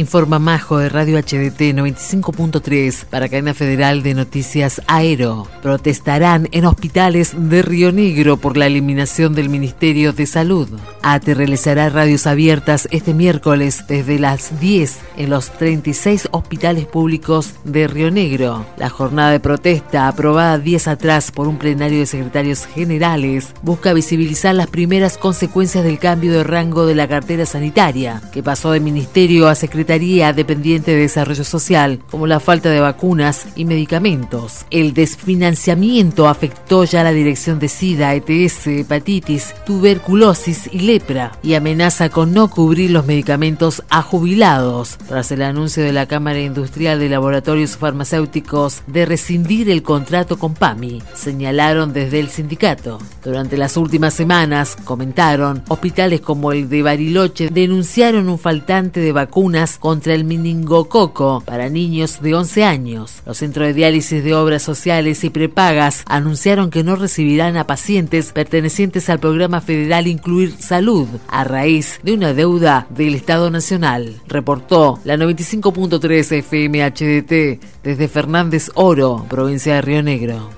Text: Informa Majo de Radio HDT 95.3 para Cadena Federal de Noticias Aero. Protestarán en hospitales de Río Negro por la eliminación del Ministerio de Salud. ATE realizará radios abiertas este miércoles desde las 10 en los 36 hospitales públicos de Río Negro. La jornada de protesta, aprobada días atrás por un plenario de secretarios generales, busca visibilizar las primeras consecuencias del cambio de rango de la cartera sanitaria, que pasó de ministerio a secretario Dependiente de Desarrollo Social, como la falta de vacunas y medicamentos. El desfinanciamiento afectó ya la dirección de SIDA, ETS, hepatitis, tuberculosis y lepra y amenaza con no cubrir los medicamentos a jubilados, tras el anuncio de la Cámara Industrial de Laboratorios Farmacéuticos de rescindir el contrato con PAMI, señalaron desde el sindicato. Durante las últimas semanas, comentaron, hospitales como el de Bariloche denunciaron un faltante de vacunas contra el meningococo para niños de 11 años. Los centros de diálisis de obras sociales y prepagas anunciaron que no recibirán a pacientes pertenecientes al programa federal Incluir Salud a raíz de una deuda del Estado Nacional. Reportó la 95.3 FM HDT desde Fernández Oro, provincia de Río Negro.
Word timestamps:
Informa 0.00 0.38
Majo 0.38 0.78
de 0.78 0.88
Radio 0.88 1.18
HDT 1.18 1.76
95.3 1.76 3.04
para 3.04 3.28
Cadena 3.28 3.52
Federal 3.52 4.02
de 4.02 4.14
Noticias 4.14 4.80
Aero. 4.86 5.46
Protestarán 5.60 6.48
en 6.52 6.64
hospitales 6.64 7.34
de 7.36 7.60
Río 7.60 7.92
Negro 7.92 8.38
por 8.38 8.56
la 8.56 8.66
eliminación 8.66 9.34
del 9.34 9.50
Ministerio 9.50 10.14
de 10.14 10.24
Salud. 10.24 10.70
ATE 11.02 11.34
realizará 11.34 11.90
radios 11.90 12.26
abiertas 12.26 12.88
este 12.90 13.12
miércoles 13.12 13.84
desde 13.88 14.18
las 14.18 14.58
10 14.58 15.00
en 15.18 15.28
los 15.28 15.50
36 15.50 16.28
hospitales 16.30 16.86
públicos 16.86 17.52
de 17.64 17.86
Río 17.86 18.10
Negro. 18.10 18.64
La 18.78 18.88
jornada 18.88 19.32
de 19.32 19.40
protesta, 19.40 20.08
aprobada 20.08 20.56
días 20.56 20.88
atrás 20.88 21.30
por 21.30 21.46
un 21.46 21.58
plenario 21.58 21.98
de 21.98 22.06
secretarios 22.06 22.64
generales, 22.64 23.52
busca 23.60 23.92
visibilizar 23.92 24.54
las 24.54 24.68
primeras 24.68 25.18
consecuencias 25.18 25.84
del 25.84 25.98
cambio 25.98 26.32
de 26.32 26.42
rango 26.42 26.86
de 26.86 26.94
la 26.94 27.06
cartera 27.06 27.44
sanitaria, 27.44 28.22
que 28.32 28.42
pasó 28.42 28.72
de 28.72 28.80
ministerio 28.80 29.46
a 29.46 29.54
secretario 29.54 29.89
Dependiente 29.90 30.92
de 30.92 30.98
Desarrollo 30.98 31.42
Social, 31.42 31.98
como 32.12 32.28
la 32.28 32.38
falta 32.38 32.70
de 32.70 32.78
vacunas 32.78 33.46
y 33.56 33.64
medicamentos. 33.64 34.64
El 34.70 34.94
desfinanciamiento 34.94 36.28
afectó 36.28 36.84
ya 36.84 37.02
la 37.02 37.10
dirección 37.10 37.58
de 37.58 37.66
SIDA, 37.66 38.14
ETS, 38.14 38.68
hepatitis, 38.68 39.52
tuberculosis 39.66 40.70
y 40.72 40.80
lepra 40.80 41.32
y 41.42 41.54
amenaza 41.54 42.08
con 42.08 42.32
no 42.32 42.50
cubrir 42.50 42.92
los 42.92 43.04
medicamentos 43.04 43.82
a 43.90 44.02
jubilados, 44.02 44.96
tras 45.08 45.32
el 45.32 45.42
anuncio 45.42 45.82
de 45.82 45.92
la 45.92 46.06
Cámara 46.06 46.38
Industrial 46.38 47.00
de 47.00 47.08
Laboratorios 47.08 47.76
Farmacéuticos 47.76 48.82
de 48.86 49.06
rescindir 49.06 49.70
el 49.70 49.82
contrato 49.82 50.38
con 50.38 50.54
PAMI, 50.54 51.02
señalaron 51.14 51.92
desde 51.92 52.20
el 52.20 52.28
sindicato. 52.28 53.00
Durante 53.24 53.56
las 53.56 53.76
últimas 53.76 54.14
semanas, 54.14 54.76
comentaron, 54.84 55.64
hospitales 55.66 56.20
como 56.20 56.52
el 56.52 56.68
de 56.68 56.82
Bariloche 56.82 57.48
denunciaron 57.48 58.28
un 58.28 58.38
faltante 58.38 59.00
de 59.00 59.10
vacunas 59.10 59.69
contra 59.78 60.14
el 60.14 60.24
meningococo 60.24 61.42
para 61.44 61.68
niños 61.68 62.20
de 62.20 62.34
11 62.34 62.64
años. 62.64 63.22
Los 63.26 63.38
centros 63.38 63.68
de 63.68 63.74
diálisis 63.74 64.24
de 64.24 64.34
obras 64.34 64.62
sociales 64.62 65.24
y 65.24 65.30
prepagas 65.30 66.02
anunciaron 66.06 66.70
que 66.70 66.84
no 66.84 66.96
recibirán 66.96 67.56
a 67.56 67.66
pacientes 67.66 68.32
pertenecientes 68.32 69.08
al 69.08 69.20
programa 69.20 69.60
federal 69.60 70.06
Incluir 70.06 70.54
Salud 70.58 71.08
a 71.28 71.44
raíz 71.44 72.00
de 72.02 72.12
una 72.12 72.34
deuda 72.34 72.86
del 72.90 73.14
Estado 73.14 73.50
Nacional. 73.50 74.20
Reportó 74.26 74.98
la 75.04 75.16
95.3 75.16 76.32
FM 76.38 76.90
HDT 76.90 77.82
desde 77.82 78.08
Fernández 78.08 78.70
Oro, 78.74 79.26
provincia 79.28 79.74
de 79.74 79.82
Río 79.82 80.02
Negro. 80.02 80.50